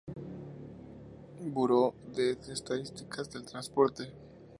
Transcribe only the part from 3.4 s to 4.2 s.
transporte.